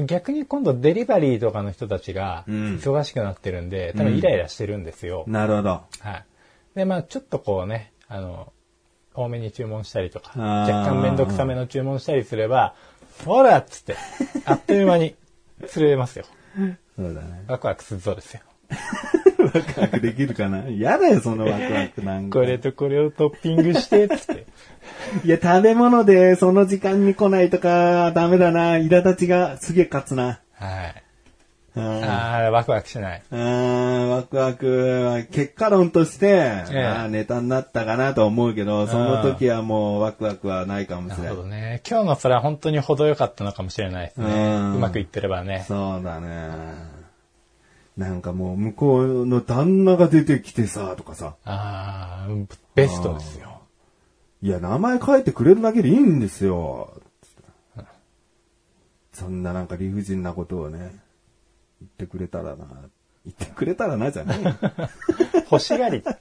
[0.06, 5.24] 逆に今度デリバリーとかの人たちがうん忙しくなってるんで、多分イライラしてるんですよ。
[5.26, 5.68] なるほど。
[5.70, 6.24] はい。
[6.74, 8.52] で、まあちょっとこうね、あの、
[9.14, 12.74] 多めに注文したりとか、若干めんどくさめの注文したりすれば、
[13.24, 13.96] ほらっつって、
[14.44, 15.16] あっという間に
[15.66, 16.26] 釣れますよ。
[16.96, 17.44] そうだね。
[17.48, 18.40] ワクワクするそうですよ。
[19.54, 20.68] ワクワクできるかな？
[20.68, 22.38] 嫌だよ、そのワクワクなんか。
[22.38, 24.46] これとこれをトッピングして、つって。
[25.24, 28.74] いや、食べ物でその時間に来ないとか、ダメだな。
[28.74, 30.40] 苛立ちがすげえ勝つな。
[30.54, 31.02] はい。
[31.76, 33.22] うんああ、ワクワクしない。
[33.30, 34.66] あーワクワク
[35.04, 41.36] は結果論として、ええあーネタになったかなと思うけど、その時はもうワクワクはないかもしなるれない。
[41.36, 41.82] ほどね。
[41.88, 44.26] 今日のそれは本当に程よかったのかもしれないですね。
[44.26, 45.64] うんうまくいってればね。
[45.68, 46.97] そうだね。
[47.98, 51.34] なんかもう向こうの旦那が出てきてさ、とかさ。
[51.44, 52.32] ああ、
[52.76, 53.62] ベストですよ。
[54.40, 56.92] いや、名前書いてくれるだけでいいんですよ。
[59.12, 60.94] そんななんか理不尽なことをね、
[61.80, 62.66] 言ってくれたらな。
[63.26, 64.38] 言ってくれたらなじゃない。
[65.50, 66.00] 欲しがり。
[66.00, 66.12] 小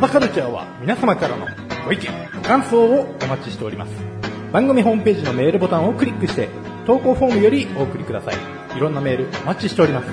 [0.00, 1.48] 田カルチャーは皆様からの
[1.84, 4.13] ご意見、ご感想をお待ちしております。
[4.54, 6.48] 番組ホームページのメールボタンをクリックして、
[6.86, 8.76] 投稿フォームよりお送りください。
[8.76, 10.06] いろんなメールお待ちしております。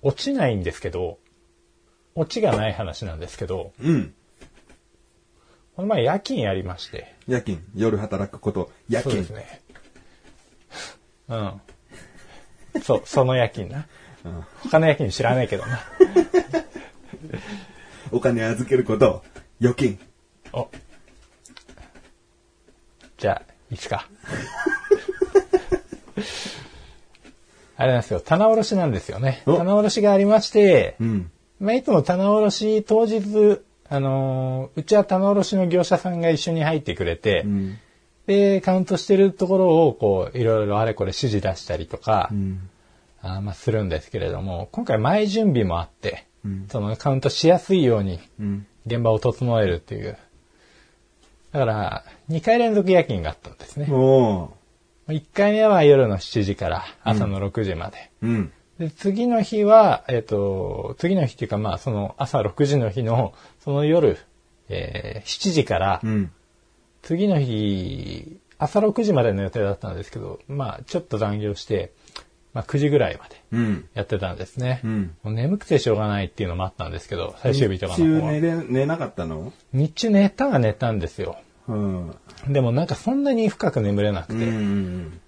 [0.00, 1.18] 落ちないんですけど、
[2.14, 4.14] 落ちがない話なんですけど、うん。
[5.76, 7.62] この前夜勤やりまして、夜勤。
[7.74, 8.72] 夜働くこと。
[8.88, 9.22] 夜そう勤。
[9.22, 9.60] ですね。
[11.28, 11.36] う
[12.78, 12.80] ん。
[12.80, 13.86] そう、 その夜勤な。
[14.24, 15.80] うん他の夜勤知らないけどな。
[18.10, 19.22] お金預けること。
[19.60, 19.98] 預金。
[20.52, 20.68] お。
[23.18, 24.06] じゃあ、いつか。
[27.76, 29.42] あれなんですよ、棚卸しなんですよね。
[29.46, 31.30] お棚卸しがありまして、うん。
[31.58, 37.78] まあ、いつも棚卸し当日、あのーうちは棚卸しの業者さんが一緒に入ってくれて、うん。
[38.26, 42.68] で、カウントしてるところを、こう、いろいろあれこれ指示出したりとか、うん。
[43.22, 48.66] あーまあ、するんですけれども、今回前準備もあって、うんそのカウントしやすいようにうん。
[48.84, 50.18] 現場を整えるっていう。
[51.52, 53.86] だから、2回連続夜勤があったんですね。
[53.90, 55.14] おー。
[55.14, 58.10] 1回目は夜の7時から朝の6時まで。
[58.22, 58.52] うん。
[58.78, 64.18] で次の日は、えっ、と、次の日っていうか、まあ、その朝6時の日の、その夜、
[64.68, 66.32] えー7時から、うん。
[67.02, 71.92] 次の日、朝6時までの予定だったんですけど、まあ、ちょっと残業して、
[72.54, 73.88] まあ、9時ぐらいまでうん。
[73.94, 74.80] やってたんですね。
[74.84, 78.32] うんもう眠くてしょうがないっていうのもあったんですけど、最終日とか日中の方は。
[78.32, 79.52] 寝れ、寝なかったの？
[79.72, 81.36] 日中寝たは寝たんですよ。
[81.68, 82.14] うん。
[82.48, 85.20] でもなんかそんなに深く眠れなくうて、ん。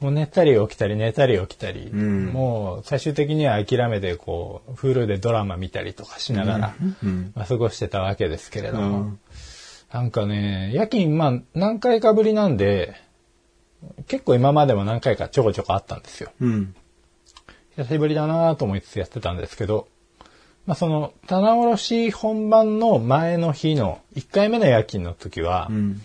[0.00, 7.32] もう寝たり起きたり寝たり起きたり、んもう最終的には諦めてこう、フルでドラマ見たりとかしながら、うん。
[7.34, 9.18] まあ、過ごしてたわけですけれども、うん
[9.92, 12.96] なんかね、夜勤まあ何回かぶりなんで、
[14.06, 16.30] 結構今までも何回かちょこちょこあったんですよ。
[16.40, 16.74] うん。
[17.76, 19.88] 久しぶりだなと思いつつやってたんですけど、
[20.66, 26.00] まあその、棚卸し本番の前の日の1回目の夜勤の時は、うん。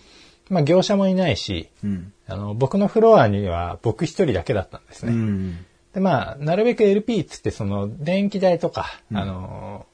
[0.50, 2.14] まあ業者もいないし、うん。
[2.28, 5.12] あの、僕のフロアには僕一人だけだったんですね。
[5.12, 5.66] うん。
[5.94, 9.88] で、まあ、なるべく LP っつって、その、電気代とか、あの、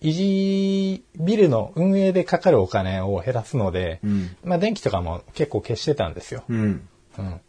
[0.00, 6.44] 維持、ビルの運営でかかるお金を減らすので、うんまあ、電気とかも結構消してたんですよ。
[7.18, 7.26] うん。
[7.26, 7.40] うん。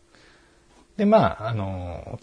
[0.98, 2.20] で、まあ、あの、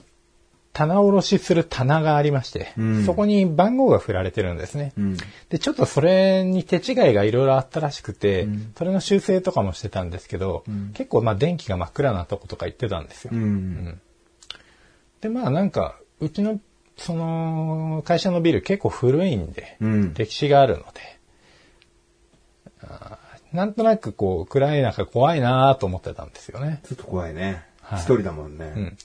[0.77, 4.93] 棚卸しする棚がありまして、うんそこに番号が振られてるんですね。
[4.99, 5.17] うん。
[5.49, 13.31] で、ちょっとそれに手違いがいろいろあったらしくて、それの修正とかもしてたんですけど、結構まあ電気が真っ暗なとことか行ってたんですよ。
[13.33, 13.99] うん。
[15.23, 16.61] で、まあなんか、うちの、
[16.99, 20.15] その、会社のビル結構古いんで、うん。
[20.15, 21.19] 歴史があるので、
[23.57, 26.81] なんとなくこう、暗い中怖いなと思ってたんですよね。
[26.85, 27.65] ちょっと怖いね。
[27.81, 28.67] はい一人だもんうね。
[28.67, 28.97] ん。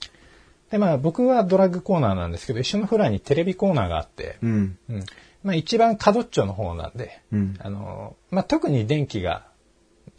[0.70, 4.78] で、まあ僕はドラッグコーナーなんですけど、一緒のフラにテレビコーナーがあって、うん。
[4.90, 5.04] うん。
[5.44, 9.48] まあ一番角っちょの方なんで、うんあの、まあ特に電気が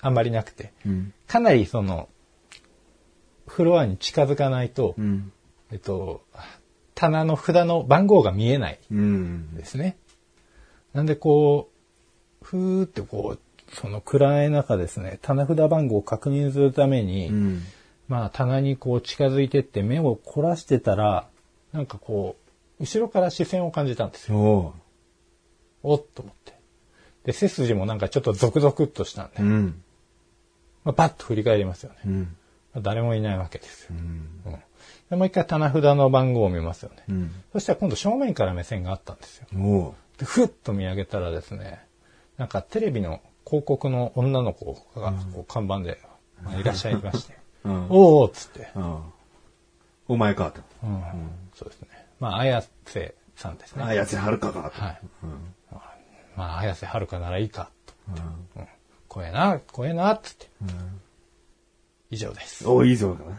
[0.01, 1.13] あんまりなくて、うん。
[1.27, 2.09] かなりその、
[3.47, 5.33] フロアに近づかないと、うん。
[5.71, 6.25] えっと、
[6.95, 9.55] 棚の札の番号が見えないうん。
[9.55, 9.99] ですね。
[10.95, 11.69] なんでこ
[12.43, 13.39] う、ふーってこう、
[13.73, 17.63] その暗い中ですね、棚札番号を確認するために、うん。
[18.09, 21.29] まあ棚にこう近づいてって目を凝らしてたら、
[21.73, 22.37] なんかこ
[22.79, 24.75] う、後ろから視線を感じたんですよ。
[25.83, 26.55] おっと思って。
[27.25, 29.83] で、背筋もなんかちょっとゾクゾクっとしたんで、うん。
[30.85, 31.99] まあ、パッと振り返りますよね。
[32.07, 32.21] うん。
[32.75, 33.89] まあ誰もいないわけですよ。
[33.93, 34.63] うん
[35.11, 37.05] でもう一回棚札の番号を見ますよね。
[37.09, 37.33] うん。
[37.53, 39.95] そしたら今度正面から目線があったんですよ。
[40.17, 41.85] で、ふっと見上げたらですね、
[42.39, 46.01] なんかテレビの広告の女の子がこう看板で、
[46.43, 47.87] まあいらっしゃいまして、 うん。
[47.91, 49.03] おーっつって、うん。
[50.09, 50.61] お前かと。
[50.83, 51.03] うん
[51.55, 51.89] そうですね。
[52.19, 53.83] まあ、綾瀬さんですね。
[53.85, 54.81] あやつはるかかと。
[54.81, 55.01] はい。
[56.37, 57.95] まあ、綾瀬はるかならいいか、と。
[58.09, 58.69] うん
[59.09, 60.49] 怖えな、怖えな、っつって。
[62.11, 62.67] 以上です。
[62.67, 63.37] おいいぞかな。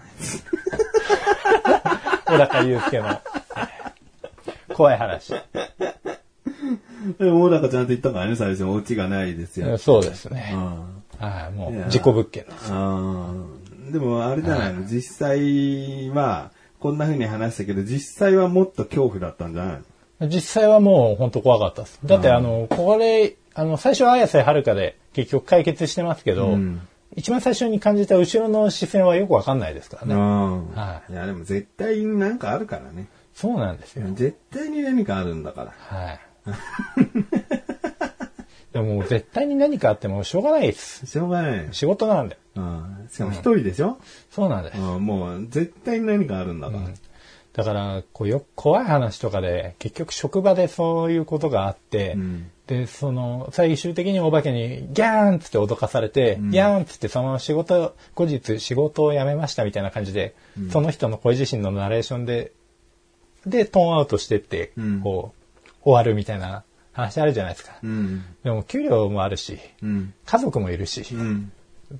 [2.25, 3.19] 小高祐介の、
[4.75, 5.33] 怖い話。
[7.19, 9.77] でも、小高ちゃんと言ったからね、最初、お家がないですよ。
[9.77, 10.57] そうですねう。
[10.57, 11.03] ん。
[11.19, 12.69] はい、もいうや事故物件です。
[13.91, 19.81] でも、あれじゃないの、実際は、こんな風に話したけど、実際はもっと恐怖だったんじゃない
[20.21, 20.27] の？
[20.27, 21.99] 実際はもう本当怖かったです。
[22.05, 26.81] だってあの、これ、あの、最初は綾瀬はるかで結局解決してますけど、うん
[27.15, 30.15] 一番最初に感じた後ろの視線はよくわかんないですからね。
[30.15, 30.71] うん。
[30.73, 33.07] はいいや、でも絶対になんかあるからね。
[33.35, 34.07] そうなんですよ。
[34.15, 35.73] 絶対に何かあるんだから。
[35.77, 36.19] はい。
[38.73, 41.05] でももう絶対に何かあってもしょうがないです。
[41.05, 41.67] しょうがない。
[41.71, 42.37] 仕事なんで。
[42.55, 43.07] うん。
[43.11, 43.99] しかも一人でしょ、
[44.31, 44.79] そうなんです。
[44.79, 46.83] うん、もう絶対に何かあるんだから。
[47.53, 60.33] だから、こうよ、怖い話とかで、結局職場でそういうことがあって、んで、その、最終的にお化けにギャーンっつって脅かされて、ギャーンっつってその仕事、後日仕事を辞めましたみたいな感じで、
[60.71, 62.53] その人の声自身のナレーションで、
[63.45, 65.42] で、トーンアウトしてって、うんこう、
[65.83, 67.73] 終わるみたいな話あるじゃないですか。
[67.83, 68.23] うん。
[68.43, 70.13] でも、給料もあるし、うん。
[70.25, 71.51] 家族もいるし、うん。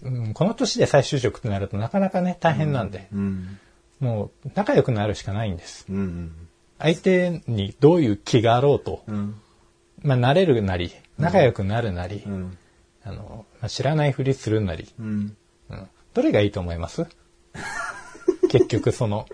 [0.04, 3.60] うんこの年で再就職ってなるとなかなかね、大変なんで、うん。
[4.00, 5.86] もう仲良くなるしかないんです。
[5.90, 6.32] うん。
[6.80, 9.36] 相手にどういう気があろうと、うん。
[10.02, 12.58] まあ、慣れるなり、仲良くなるなり、うん。
[13.04, 15.36] あの、まあ知らないふりするなり、うん。
[15.70, 17.06] うん、どれがいいと思います？
[18.50, 19.28] 結局その、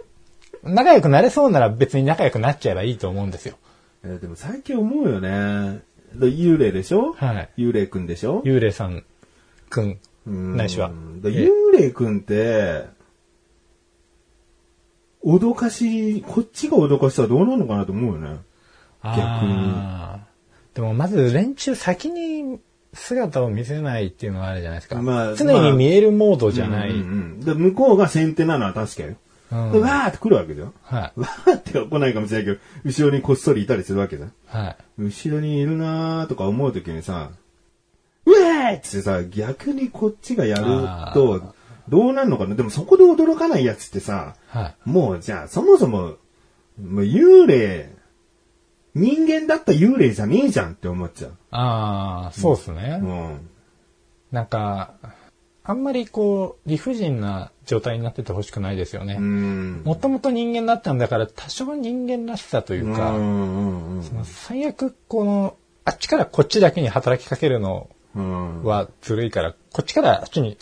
[0.64, 3.58] 仲良くなれそうなら別に仲良くなっちゃえばいいと思うんですよ。
[4.04, 5.82] えでも最近思うよね。
[6.14, 7.14] で幽霊でしょ？
[7.14, 7.50] はい。
[7.58, 8.42] 幽霊くんでしょ？
[8.44, 9.04] 幽霊さん
[9.70, 10.92] くん、うんないしは。
[11.22, 12.86] 幽霊くんって、
[15.24, 18.38] 脅かし、こっちが脅かしたらどうなるのかなと思うよね。
[19.02, 22.60] あーでもまず連中先に
[22.94, 25.02] 姿を見せないっていうのがあるじゃないですか。
[25.02, 26.90] まあ常に見えるモードじゃない。
[26.90, 27.04] うんうんう
[27.38, 29.16] んで、向こうが先手なのは確かよ。
[29.52, 30.74] うんでわーって来るわけじゃん。
[30.84, 31.20] はい。
[31.20, 34.34] わーっては来ないかもしれないけど、後ろにこっそりいたりするわけじゃん。
[34.46, 34.78] はい。
[35.00, 37.32] 後ろにいるなーとか思うときにさ、
[38.26, 40.66] うわーってさ、逆にこっちがやる
[41.14, 41.54] と、
[41.88, 42.54] どうなるのかな？
[42.54, 44.90] でもそこで驚かないやつってさ、はい。
[44.90, 46.18] もうじゃあそもそも、も
[46.78, 47.92] う幽霊、
[48.94, 51.34] 人間だった幽霊じゃねえじゃんって思っちゃう。
[51.52, 53.00] ああ、そうですね。
[53.02, 53.50] うん。
[54.32, 54.94] なんか、
[55.70, 59.18] あんまりこう、理不尽な状態になっててほしくないですよね。
[59.20, 59.82] うん。
[59.86, 65.56] もともと人間だったんだから、多少人間らしさというか、うその最悪、この、
[65.86, 68.64] あっちからこっちだけに働きかけるのうん。
[68.64, 70.58] はずるいから、こっちからあっちに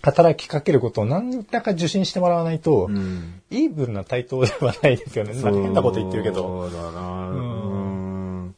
[0.00, 3.42] 働きかけることを何らか受信してもらわないと、うん。
[3.50, 5.34] イーブルな対等ではないですよね。
[5.34, 6.70] 変なこと言ってるけど。
[6.70, 8.54] そうだなううん。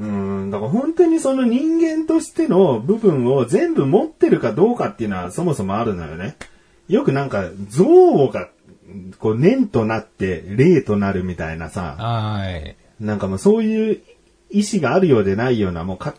[0.00, 0.25] うん。
[0.50, 6.36] だから本当にその人間としての部分を全部持ってるかどうかっていうのはそもそもあるのよね。
[6.88, 8.48] よくなんか像が、
[9.18, 12.76] こう念となって霊となるみたいなさ、はい。
[13.00, 14.00] なんかもうそういう
[14.50, 16.14] 意志があるようでないような、もうか、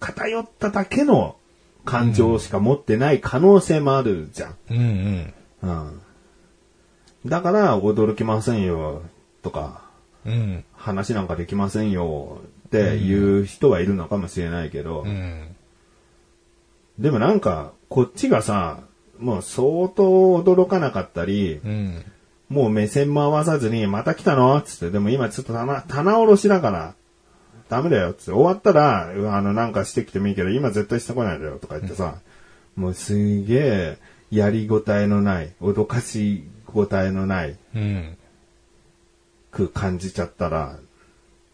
[0.00, 1.36] 偏っただけの
[1.84, 4.56] 感情しか持ってない可能性もあるじゃん。
[4.70, 5.34] うんうん。
[5.62, 6.00] うん。
[7.26, 9.02] だから、驚きませんよ、
[9.42, 9.82] とか、
[10.26, 10.64] うん。
[10.74, 15.56] 話なんかできませんよ、っていう人はいるのかもしれないけど、うん。
[16.98, 18.80] でもなんか、こっちがさ、
[19.18, 20.02] もう相当
[20.42, 22.04] 驚かなかったり、うん。
[22.50, 24.60] もう目線も合わさずに、また来たの？
[24.60, 26.94] つって、でも今ちょっと棚、棚卸しだから、
[27.68, 28.32] ダメだよ、つって。
[28.32, 32.18] 終わったら、あの、なんかしてきてもいいけど、今絶対してこないでよ、とか言ってさ、
[32.76, 33.98] もうすげえ、
[34.30, 38.16] やりごたえのない、脅かしごたえのない、うん。
[39.50, 40.78] く感じちゃったら、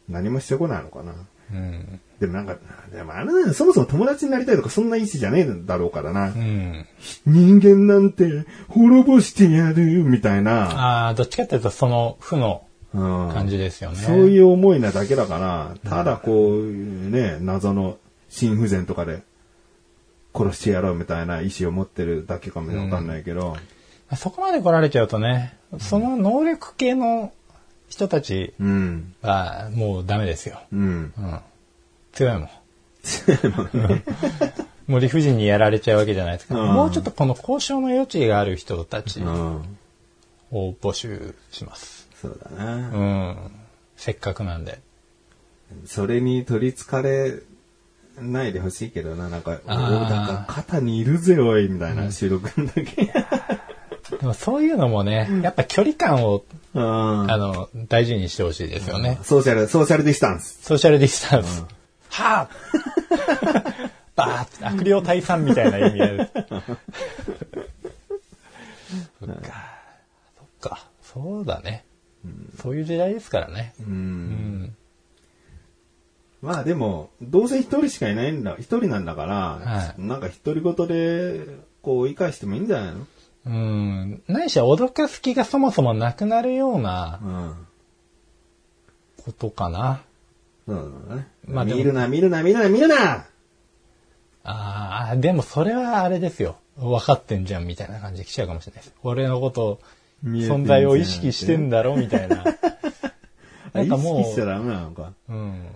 [0.09, 1.15] 何もしてこないのかな。
[1.53, 2.01] うん。
[2.21, 2.57] でもなんか、
[2.93, 6.29] でもあれそもそも友達になりたいとかそんな意思じゃねえんだろうからな。
[6.29, 6.87] うん。
[7.27, 10.71] 人間なんて滅ぼしてやる、みたいな。
[10.71, 13.97] ああ、どっちかっていうと、その負のうん感じですよね。
[13.97, 16.73] そういう思いなだけだから、ただこう、
[17.11, 17.99] ね、謎の
[18.29, 19.23] 心不全とかで
[20.35, 23.57] 殺してやろうみたいな意思を持ってるだけかもわかんないけど、
[24.17, 27.33] そこまで来られちゃうとね、その能力系の
[27.95, 30.61] 人たちうん、はもうダメですよ。
[30.73, 31.13] うん。
[31.17, 31.39] うん。
[32.13, 32.49] 強いもん。
[34.89, 36.61] もう理不尽にやられちゃうわけじゃないですか。
[36.61, 39.79] うんもうちょっとこの交渉の余地がある人たちうん。
[40.51, 42.09] を募集します。
[42.21, 42.75] そうだな。
[42.75, 43.37] うん。
[43.97, 44.81] せっかくなんで。
[45.87, 47.39] それに取り憑かれ
[48.21, 53.09] ないでほしいけどな、なんか、か肩にいるぜおい、みたいな収録の時。
[54.25, 59.19] でもそういうのもね、やっぱ距離感を、うんあの、大事にしてほしいですよね。
[59.23, 60.63] ソーシャル、ソーシャルディスタンス。
[60.63, 61.63] ソーシャルディスタンス。
[62.09, 66.31] はぁ バーって悪霊退散みたいな意味合い。
[69.21, 69.45] そっか。
[70.39, 70.89] そっか。
[71.03, 71.85] そうだね。
[72.63, 73.75] そういう時代ですからね。
[73.81, 73.83] う。
[73.83, 73.95] うん
[74.63, 74.77] ん。
[76.41, 79.35] まあでも、どうせ一人しかいないんだ、一人なんだから、
[79.71, 81.45] はいなんか独り言で、
[81.83, 83.07] こう、追い返してもいいんじゃないの？
[83.47, 84.23] うん。
[84.27, 87.67] ないしは脅かす気がそもそもなくなるようなうん。
[89.25, 90.03] ことかな。
[90.67, 91.29] そうだね。
[91.47, 93.27] まあ見るな、見るな、見るな、見るな
[94.45, 96.57] ああ、でもそれはあれですよ。
[96.77, 98.95] 分かってんじゃんみたいな感じで来ちゃうかもしれないです。
[99.03, 99.81] 俺のこと、
[100.25, 102.45] 存在を意識してんだろみたいな。
[103.73, 105.13] なんかも意識しちゃう、ダメなのか。
[105.29, 105.67] うん。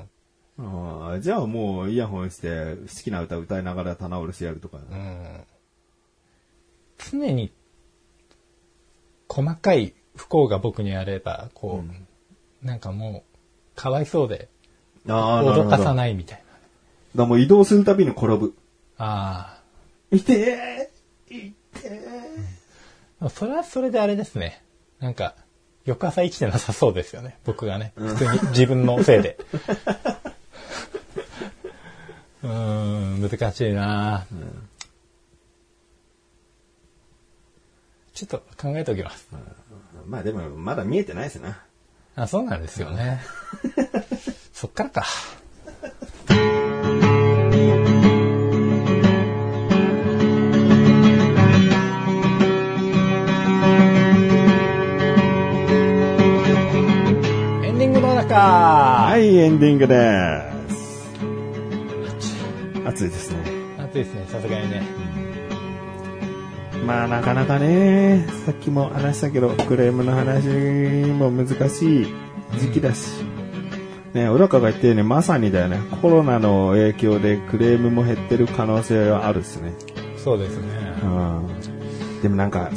[0.60, 4.78] ああじゃあもうイヤホンして好きな歌歌いながら棚卸しやるとか。
[4.78, 5.44] うん
[6.98, 7.52] 常に
[9.28, 11.84] 細かい不幸が僕にあれば、こ
[12.62, 14.48] う、なんかもう、かわいそうで、
[15.08, 15.62] ああ、なる。
[15.62, 16.42] 脅かさないみたい
[17.14, 18.54] らもう移動するたびに転ぶ。
[18.98, 19.04] な。
[19.06, 19.60] あ
[20.10, 22.00] いてーいて
[23.20, 23.28] あ。
[23.28, 24.62] それはそれであれですね。
[25.00, 25.34] なんか、
[25.84, 27.38] 翌朝生きてなさそうですよね。
[27.44, 27.92] 僕がね。
[27.96, 29.38] 普通に自分のせいで。
[32.42, 34.26] うーん、難しいな、
[38.18, 39.28] ちょっと考えておきます。
[39.32, 39.36] ー
[40.04, 41.62] まあでも、まだ見えてないですな。
[42.16, 43.20] あ、そうなんですよね。
[44.52, 45.04] そっからか。
[57.62, 59.94] エンディングの中はい、エンディングで
[60.68, 61.14] す。
[62.84, 63.38] 暑いですね。
[63.78, 64.97] 暑いですね、さすがにね。
[66.88, 70.48] まあなかなかね、さっきも話したけど、クレームの話
[71.12, 72.06] も難しい
[72.58, 73.10] 時期だし。
[74.14, 79.74] ね、小高が言ったようにまさにだよね、コロナの影響でクレームも減ってる可能性はあるっすね。
[80.16, 80.94] そうですね。
[81.02, 81.46] うん。
[82.22, 82.70] でもなんか、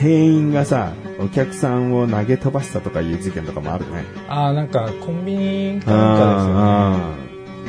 [0.00, 4.06] 店員がさ、お客さんを投げ飛ばしたとかいう事件とかもあるね。
[4.30, 7.00] ああ、なんかコンビニかなん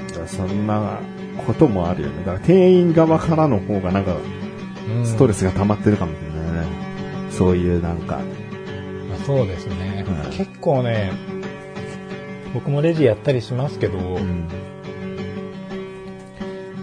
[0.07, 0.49] かですよね。
[0.49, 1.01] そんな
[1.45, 2.19] こともあるよね。
[2.19, 4.42] だから店員側からの方がなんか、うん
[5.03, 6.67] ストレスが溜まってるかもしれないね。
[7.31, 8.17] そういうなんか、
[9.09, 11.11] まあそうですね、はい結構ね、
[12.53, 14.47] 僕もレジやったりしますけど、うん。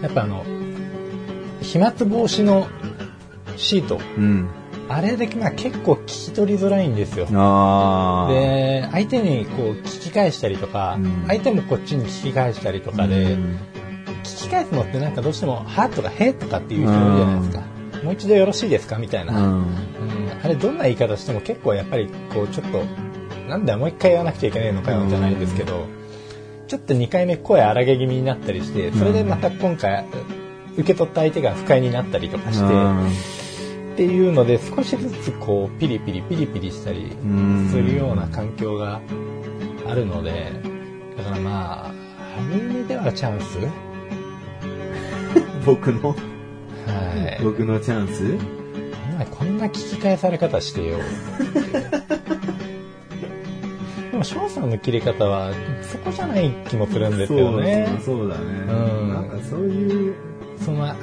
[0.01, 0.43] やっぱあの、
[1.61, 2.67] 飛沫防止の
[3.55, 4.49] シート、うん。
[4.89, 7.25] あれでまあ結構聞き取りづらいんですよ。
[7.25, 13.57] で、相手にこう聞き返したりとか、うん相手もこっちに聞き返したりとかで、うん
[14.23, 17.70] 聞き返すのってなんかどうしても、はとかへとかっていう人多いじゃないですか。
[18.03, 18.97] もう一度よろしいですか？
[18.97, 19.37] みたいな。
[19.37, 19.45] うん。
[19.45, 19.65] うん。
[20.43, 22.83] あれどんな言い方しても結構やっぱりこうちょっと
[23.47, 25.85] なんだよもう一回言わなくちゃいけないのかよじゃないですけど
[26.67, 30.05] ちょっと2回目声荒げ気味になったりしてそれでまた今回
[30.77, 32.65] 受け取った相手が不快になったりとかして
[33.93, 39.01] っていうので少しずつこうピリピリピリピリしたりうんするような環境が
[39.87, 40.53] あるので
[41.17, 41.91] だからまああ
[42.49, 43.59] る意味ではチャンス？
[45.65, 46.15] 僕の、
[46.87, 48.37] はい僕のチャンス？
[49.13, 50.97] お前こんな聞き返され方してよ。
[54.11, 55.51] でも翔さんの切り方は
[55.81, 57.87] そこじゃない気もするんですよね。
[58.03, 58.43] そうそうだね。
[58.67, 58.71] う
[59.05, 60.13] んなんかそういう、
[60.63, 60.95] そのあ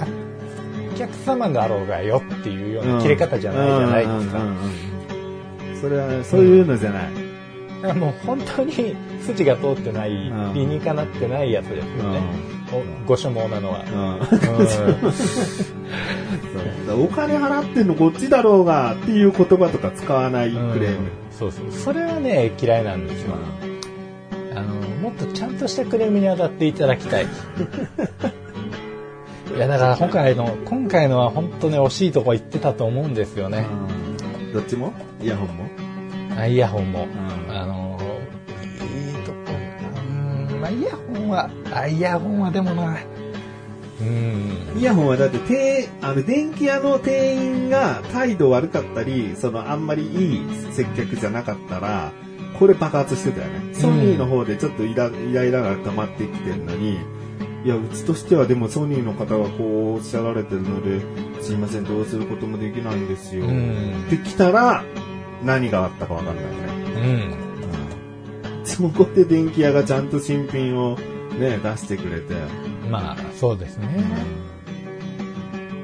[0.95, 4.39] お客様だろうがよっていうような切れ方じゃないじゃないですか。
[4.41, 4.71] うんうんうんうん
[5.81, 7.03] それは、そういうのじゃない。
[7.03, 7.28] だから
[7.95, 10.15] もう本当に筋が通ってない、う
[10.51, 12.21] ん理にかなってないやつですよね。
[12.73, 13.85] おご所望なのは。
[16.91, 21.09] お金払ってんのこっちだろうがっていう言葉とか使わないクレーム。
[21.31, 21.73] そうそう。
[21.73, 23.37] それはね、嫌いなんですよ。
[24.55, 27.27] あの、もっとちゃんとしたクレームに当たっていただきたい。
[29.57, 33.67] いや、だから今回の、今回のは本当ね、惜しいとこ行ってたと思うんですよね。
[33.93, 34.93] うんどっちも？
[35.23, 35.69] イヤホンも？
[36.39, 37.07] あイヤホンも。
[37.65, 37.99] うんあの、
[38.83, 39.39] いいとこ、
[40.51, 42.99] うん、まあ、イヤホンは、あ、イヤホンはでもな、
[44.01, 44.79] うん。
[44.79, 52.13] イヤホンはだって、てあの、電気屋の店員が態度悪かったり、その、あんまりいい接客じゃなかったら、
[52.59, 53.75] これ爆発してたよね。
[53.75, 56.99] ソニーの方でちょっとイライライラが溜まってきてるのに、
[57.65, 61.01] いや、うちとしてはでもソニーの方がこうおっしゃられてるので、
[61.43, 63.47] すいません、どうすることもできないんですよ。
[63.47, 64.85] うんってきたら、
[65.45, 66.51] 何があったかわかんないね。
[67.43, 67.48] うん。
[68.69, 70.97] そこで電気屋がちゃんと新品を
[71.39, 72.35] ね、出してくれて。
[72.91, 74.05] まあ、そうですね。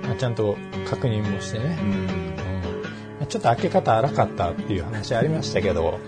[0.03, 0.57] まあ、ちゃんと
[0.89, 1.79] 確認もしてね。
[3.21, 3.27] うん。
[3.27, 5.99] ちょっと開け方荒かったっていう話ありましたけど、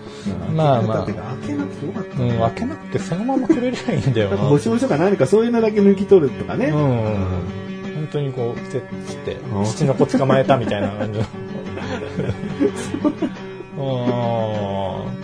[0.49, 1.13] うんまあまあ開
[1.47, 2.21] けなくてよかった。
[2.21, 4.37] うん、開けなくてそのままくれりゃいいんだよな。
[4.37, 6.67] 保証書か何かそういうのだけ抜き取るとかね。
[6.67, 6.73] うん。
[7.95, 8.81] 本当にこう、つっ
[9.25, 11.25] て、土の子捕まえたみたいな感じの。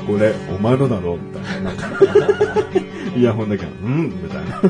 [0.07, 1.71] うんこれ、お前のだろみたいな。
[3.15, 4.61] イヤホンだけど、うんみたいな。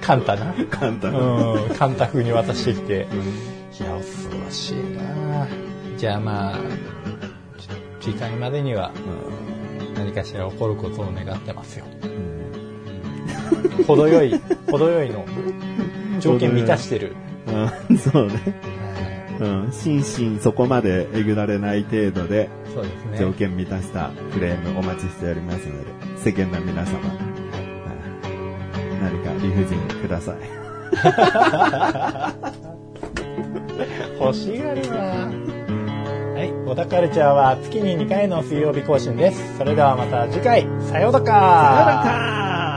[0.00, 0.54] カンタな。
[0.70, 1.18] 簡単な。
[1.18, 3.08] うん、カンタ風に渡してきて。
[3.12, 3.14] う
[3.54, 5.46] んいや、恐ろしいな
[5.96, 6.58] じゃあまあ、
[8.00, 8.92] 次回までには
[9.94, 11.84] 何かしら起こることを願ってますよ。
[13.86, 15.24] 程よい、程よいの
[16.18, 17.14] 条件満たしてる。
[17.88, 18.34] うんそうね。
[19.40, 19.72] うん。
[19.72, 23.18] 心身そこまでえぐられない程度で、そうですね。
[23.18, 27.18] 条件満たしたクレームお待ちしておりますので、世間の皆様、はい
[29.00, 30.36] 何か理不尽ください。
[34.20, 34.96] 欲しがるな
[36.34, 36.52] はい。
[36.66, 39.56] 小田カルチャーは月に2回の水曜日更新です。
[39.56, 41.42] それではまた次回、さようだかさよな
[42.12, 42.67] ら